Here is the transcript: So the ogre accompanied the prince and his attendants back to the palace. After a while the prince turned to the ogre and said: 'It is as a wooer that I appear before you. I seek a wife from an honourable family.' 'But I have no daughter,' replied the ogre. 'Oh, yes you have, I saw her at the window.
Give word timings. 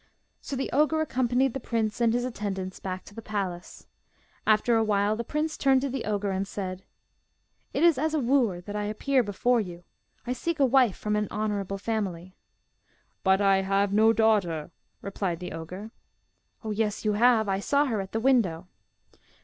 So 0.41 0.55
the 0.55 0.71
ogre 0.73 1.01
accompanied 1.01 1.53
the 1.53 1.59
prince 1.59 2.01
and 2.01 2.11
his 2.11 2.25
attendants 2.25 2.79
back 2.79 3.03
to 3.05 3.13
the 3.13 3.21
palace. 3.21 3.85
After 4.47 4.75
a 4.75 4.83
while 4.83 5.15
the 5.15 5.23
prince 5.23 5.55
turned 5.55 5.81
to 5.81 5.89
the 5.91 6.05
ogre 6.05 6.31
and 6.31 6.47
said: 6.47 6.81
'It 7.71 7.83
is 7.83 7.99
as 7.99 8.15
a 8.15 8.19
wooer 8.19 8.61
that 8.61 8.75
I 8.75 8.85
appear 8.85 9.21
before 9.21 9.61
you. 9.61 9.83
I 10.25 10.33
seek 10.33 10.59
a 10.59 10.65
wife 10.65 10.97
from 10.97 11.15
an 11.15 11.27
honourable 11.29 11.77
family.' 11.77 12.35
'But 13.23 13.41
I 13.41 13.57
have 13.57 13.93
no 13.93 14.11
daughter,' 14.11 14.71
replied 15.03 15.39
the 15.39 15.51
ogre. 15.51 15.91
'Oh, 16.63 16.71
yes 16.71 17.05
you 17.05 17.13
have, 17.13 17.47
I 17.47 17.59
saw 17.59 17.85
her 17.85 18.01
at 18.01 18.11
the 18.11 18.19
window. 18.19 18.67